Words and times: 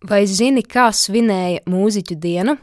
Vai 0.00 0.22
zini, 0.24 0.62
kā 0.64 0.86
svinēja 0.96 1.60
mūziķu 1.68 2.14
dienu? 2.16 2.54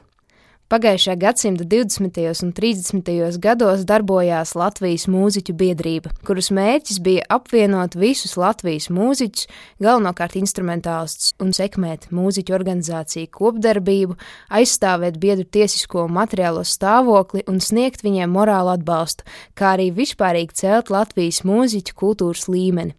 Pagājušā 0.73 1.13
gadsimta 1.21 1.67
20. 1.69 2.17
un 2.41 2.49
30. 2.57 3.37
gados 3.37 3.83
darbojās 3.85 4.55
Latvijas 4.57 5.05
mūziķu 5.05 5.53
biedrība, 5.53 6.15
kuras 6.25 6.49
mērķis 6.49 6.97
bija 7.05 7.27
apvienot 7.37 7.93
visus 7.93 8.33
Latvijas 8.41 8.89
mūziķus, 8.89 9.45
galvenokārt 9.77 10.33
instrumentālistus, 10.41 11.35
un 11.37 11.53
sekmēt 11.53 12.09
mūziķu 12.09 12.57
organizāciju 12.57 13.29
kopdarbību, 13.37 14.17
aizstāvēt 14.49 15.21
biedru 15.21 15.45
tiesisko 15.45 16.07
un 16.09 16.17
materiālo 16.17 16.65
stāvokli 16.65 17.45
un 17.45 17.61
sniegt 17.61 18.01
viņiem 18.01 18.33
morālu 18.33 18.73
atbalstu, 18.73 19.29
kā 19.53 19.75
arī 19.77 19.91
vispārīgi 19.93 20.63
celt 20.65 20.89
Latvijas 20.89 21.45
mūziķu 21.45 22.01
kultūras 22.01 22.49
līmeni 22.49 22.97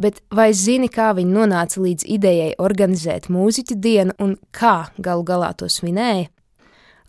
bet 0.00 0.20
vai 0.34 0.50
zini, 0.56 0.88
kā 0.90 1.12
viņi 1.16 1.34
nonāca 1.36 1.80
līdz 1.82 2.06
idejai 2.16 2.50
organizēt 2.58 3.28
mūziķu 3.32 3.76
dienu 3.76 4.16
un 4.18 4.36
kā 4.56 4.90
galu 4.98 5.26
galā 5.26 5.52
to 5.56 5.68
svinēja? 5.70 6.28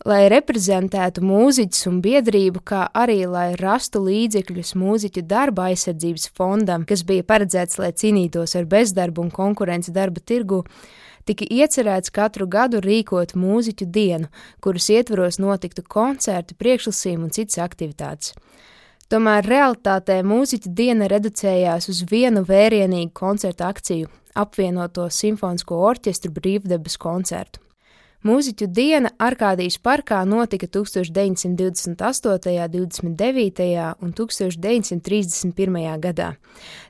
Lai 0.02 0.24
reprezentētu 0.26 1.22
mūziķus 1.22 1.86
un 1.86 2.00
biedrību, 2.02 2.64
kā 2.66 2.88
arī 2.90 3.20
lai 3.30 3.52
rastu 3.54 4.00
līdzekļus 4.02 4.72
mūziķu 4.74 5.22
darba 5.30 5.68
aizsardzības 5.70 6.26
fondam, 6.34 6.82
kas 6.82 7.04
bija 7.06 7.22
paredzēts, 7.22 7.78
lai 7.78 7.92
cīnītos 7.94 8.56
ar 8.58 8.66
bezdarbu 8.66 9.22
un 9.22 9.30
konkurenci 9.30 9.94
darba 9.94 10.18
tirgu, 10.18 10.64
tika 11.22 11.46
iecerēts 11.46 12.10
katru 12.10 12.48
gadu 12.50 12.82
rīkot 12.82 13.36
mūziķu 13.38 13.86
dienu, 13.94 14.32
kuras 14.58 14.90
ietvaros 14.90 15.38
notiktu 15.38 15.86
koncerti, 15.86 16.58
priekšlasījumi 16.58 17.28
un 17.28 17.34
citas 17.38 17.62
aktivitātes. 17.62 18.34
Tomēr 19.12 19.44
realitātē 19.44 20.22
mūziķa 20.24 20.70
diena 20.72 21.04
reducējās 21.12 21.90
uz 21.92 21.98
vienu 22.08 22.40
vērienīgu 22.48 23.10
koncertu 23.12 23.66
akciju- 23.66 24.08
apvienoto 24.42 25.04
simfonisko 25.12 25.76
orķestru 25.88 26.30
brīvdabas 26.32 26.96
koncertu. 26.96 27.60
Mūziķu 28.24 28.66
diena 28.72 29.10
Arkādijas 29.18 29.78
parkā 29.78 30.24
notika 30.24 30.66
1928., 30.66 32.68
29. 32.72 33.96
un 34.00 34.12
1931. 34.12 36.00
gadā. 36.00 36.36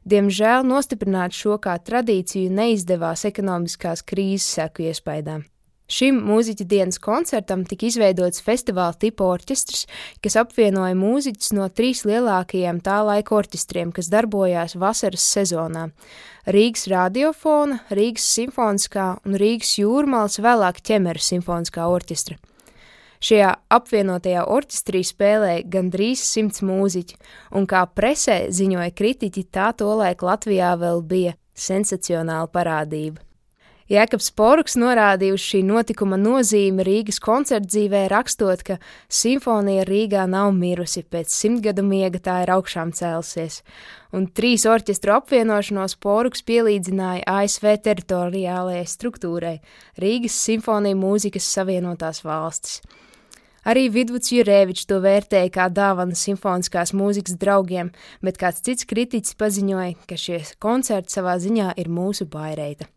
Diemžēl 0.06 0.62
nostiprināt 0.62 1.32
šo 1.32 1.58
kā 1.58 1.78
tradīciju 1.78 2.50
neizdevās 2.50 3.24
ekonomiskās 3.24 4.06
krīzes 4.06 4.60
seku 4.60 4.82
iespējām. 4.82 5.51
Šim 5.92 6.22
mūziķa 6.24 6.64
dienas 6.64 6.96
koncertam 7.02 7.66
tika 7.68 7.84
izveidots 7.84 8.40
festivāla 8.40 8.94
tipa 8.96 9.26
orķestris, 9.28 9.84
kas 10.24 10.38
apvienoja 10.40 10.96
mūziķus 10.96 11.50
no 11.52 11.66
trīs 11.68 12.06
lielākajiem 12.08 12.78
tā 12.84 13.02
laika 13.04 13.34
orķestriem, 13.36 13.90
kas 13.92 14.08
darbojās 14.12 14.72
vasaras 14.80 15.26
sezonā- 15.34 15.90
Rīgas 16.56 16.86
radiofona, 16.88 17.82
Rīgas 17.90 18.24
simfoniskā 18.24 19.18
un 19.26 19.36
Rīgas 19.42 19.74
jūrmālas 19.82 20.40
vēlāk 20.40 20.80
ķemeru 20.80 21.20
simfoniskā 21.20 21.84
orķestra. 21.84 22.38
Šajā 23.20 23.50
apvienotajā 23.70 24.46
orķestrī 24.48 25.02
spēlēja 25.06 25.66
gandrīz 25.74 26.22
simts 26.24 26.64
mūziķi, 26.64 27.18
un 27.52 27.66
kā 27.66 27.84
presē 27.86 28.48
ziņoja 28.48 28.96
kritiķi, 28.96 29.44
tā 29.52 29.68
tolaik 29.76 30.24
Latvijā 30.24 30.72
vēl 30.80 31.04
bija 31.04 31.36
sensacionāla 31.54 32.48
parādība. 32.48 33.20
Jēkabs 33.92 34.30
Poruks 34.32 34.72
norādīja 34.80 35.34
uz 35.36 35.42
šī 35.44 35.58
notikuma 35.68 36.16
nozīmi 36.16 36.80
Rīgas 36.86 37.18
koncertdzīvē, 37.20 38.06
rakstot, 38.08 38.62
ka 38.64 38.78
simfonija 39.12 39.82
Rīgā 39.84 40.22
nav 40.32 40.54
mirusi, 40.56 41.02
pēc 41.04 41.28
simtgadu 41.28 41.84
miega 41.84 42.16
tā 42.24 42.38
ir 42.46 42.52
augšām 42.54 42.94
cēlusies, 42.96 43.58
un 44.16 44.30
trīs 44.32 44.64
orķestru 44.64 45.12
apvienošanos 45.18 45.98
Poruks 46.00 46.40
pielīdzināja 46.48 47.26
ASV 47.34 47.74
teritoriālajai 47.84 48.86
struktūrai- 48.88 49.58
Rīgas 50.06 50.40
simfonija 50.40 50.96
mūzikas 50.96 51.50
savienotās 51.52 52.22
valstis. 52.24 52.80
Arī 53.68 53.90
Vidvuds 53.92 54.32
Jurēvičs 54.32 54.88
to 54.88 55.02
vērtēja 55.04 55.52
kā 55.52 55.68
dāvanu 55.68 56.16
simfoniskās 56.16 56.96
mūzikas 56.96 57.36
draugiem, 57.36 57.92
bet 58.22 58.40
kāds 58.40 58.64
cits 58.64 58.88
kritiķis 58.88 59.36
paziņoja, 59.36 59.94
ka 60.08 60.16
šie 60.16 60.40
koncerti 60.58 61.12
savā 61.12 61.36
ziņā 61.36 61.74
ir 61.76 61.92
mūsu 61.92 62.24
baireita. 62.24 62.88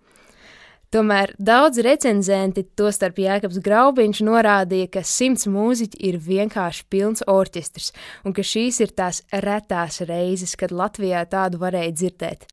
Tomēr 0.96 1.34
daudz 1.36 1.82
recenzenti, 1.84 2.62
tostarp 2.80 3.18
Jēkabs 3.20 3.58
Graubiņš, 3.60 4.20
norādīja, 4.24 4.88
ka 4.94 5.02
simts 5.04 5.44
mūziķi 5.52 6.00
ir 6.08 6.16
vienkārši 6.24 6.86
pilns 6.88 7.26
orķestrs 7.28 7.90
un 8.24 8.36
ka 8.38 8.46
šīs 8.48 8.80
ir 8.86 8.94
tās 8.96 9.20
retās 9.44 10.00
reizes, 10.08 10.54
kad 10.56 10.72
Latvijā 10.72 11.26
tādu 11.28 11.60
varēja 11.60 11.92
dzirdēt. 11.98 12.48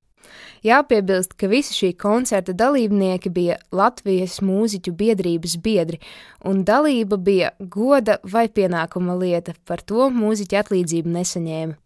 Jāpiebilst, 0.66 1.36
ka 1.38 1.46
visi 1.52 1.76
šī 1.76 1.92
koncerta 2.02 2.50
dalībnieki 2.50 3.30
bija 3.30 3.60
Latvijas 3.70 4.40
mūziķu 4.42 4.90
biedrības 4.90 5.56
biedri, 5.62 6.02
un 6.42 6.66
dalība 6.66 7.22
bija 7.22 7.54
goda 7.60 8.18
vai 8.26 8.48
pienākuma 8.50 9.14
lieta, 9.22 9.54
par 9.62 9.86
to 9.86 10.10
mūziķi 10.10 10.62
atlīdzību 10.64 11.14
nesaņēma. 11.20 11.78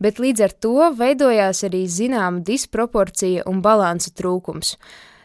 Bet 0.00 0.24
līdz 0.24 0.48
ar 0.48 0.56
to 0.56 0.90
veidojās 0.96 1.66
arī 1.68 1.84
zināma 1.84 2.40
disproporcija 2.40 3.44
un 3.44 3.60
balansa 3.60 4.16
trūkums. 4.16 4.78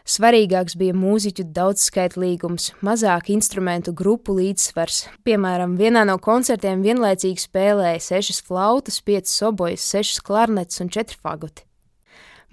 Svarīgāks 0.08 0.72
bija 0.80 0.94
mūziķu 0.96 1.44
daudzskaitlīgums, 1.52 2.70
mazāk 2.80 3.26
instrumentu 3.34 3.92
grupu 3.92 4.38
līdzsvars. 4.38 5.02
Piemēram, 5.28 5.74
vienā 5.76 6.06
no 6.08 6.14
koncertiem 6.24 6.80
vienlaicīgi 6.80 7.44
spēlēja 7.44 8.00
sešas 8.06 8.40
flautas, 8.46 9.02
piecas 9.04 9.36
obojas, 9.44 9.84
sešas 9.84 10.22
klarnets 10.24 10.80
un 10.80 10.88
četri 10.88 11.20
fagoti. 11.20 11.66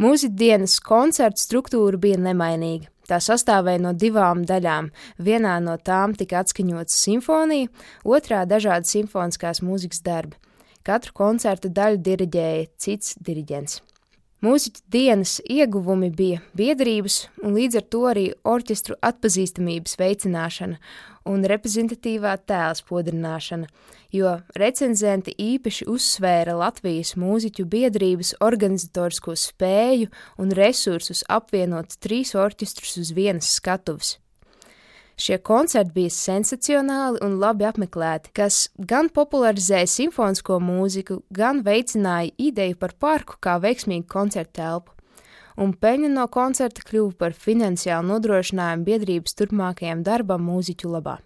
Mūziķu 0.03 0.35
dienas 0.35 0.75
koncerta 0.83 1.39
struktūra 1.39 1.95
bija 1.95 2.19
nemainīga. 2.19 2.91
Tā 3.07 3.21
sastāvēja 3.23 3.85
no 3.87 3.95
divām 3.95 4.43
daļām. 4.43 4.91
Vienā 5.23 5.55
no 5.63 5.77
tām 5.79 6.11
tika 6.19 6.43
atskaņota 6.43 6.91
simfonija, 6.91 7.71
otrā- 8.03 8.43
dažādi 8.51 8.91
simfoniskās 8.91 9.63
mūzikas 9.63 10.03
darbi. 10.03 10.35
Katru 10.83 11.13
koncerta 11.13 11.69
daļu 11.69 12.03
diriģēja 12.03 12.67
cits 12.77 13.15
diriģents. 13.15 13.79
Mūziķu 14.45 14.83
dienas 14.93 15.39
ieguvumi 15.49 16.11
bija 16.13 16.41
biedrības 16.59 17.15
un 17.41 17.55
līdz 17.57 17.77
ar 17.79 17.85
to 17.93 18.01
arī 18.11 18.25
orķestru 18.45 18.97
atpazīstamības 19.07 19.95
veicināšana 19.97 20.75
un 21.31 21.45
reprezentatīvā 21.49 22.35
tēla 22.45 22.75
spodrināšana, 22.77 23.65
jo 24.13 24.35
recenzenti 24.61 25.33
īpaši 25.41 25.87
uzsvēra 25.89 26.53
Latvijas 26.59 27.15
mūziķu 27.17 27.65
biedrības 27.71 28.35
organizatorisko 28.45 29.33
spēju 29.47 30.11
un 30.43 30.53
resursus 30.59 31.23
apvienot 31.39 31.97
trīs 32.05 32.35
orķestrus 32.37 32.99
uz 33.01 33.15
vienas 33.17 33.49
skatuves. 33.57 34.19
Šie 35.15 35.37
koncerti 35.39 35.93
bija 35.95 36.11
sensacionāli 36.11 37.21
un 37.23 37.37
labi 37.39 37.63
apmeklēti, 37.69 38.33
kas 38.35 38.65
gan 38.75 39.07
popularizēja 39.15 39.87
simfonisko 39.87 40.57
mūziku, 40.59 41.21
gan 41.31 41.61
veicināja 41.63 42.33
ideju 42.49 42.75
par 42.81 42.97
parku 42.99 43.39
kā 43.39 43.55
veiksmīgu 43.63 44.09
koncertu 44.11 44.59
telpu. 44.59 44.91
Un 45.55 45.71
peļņa 45.71 46.09
no 46.11 46.25
koncerta 46.27 46.83
kļuva 46.83 47.15
par 47.21 47.37
finansiālu 47.45 48.09
nodrošinājumu 48.11 48.83
biedrības 48.89 49.39
turpmākajam 49.39 50.03
darbam 50.03 50.43
mūziķu 50.49 50.91
labā. 50.91 51.21